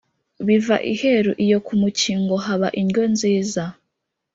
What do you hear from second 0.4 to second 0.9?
biva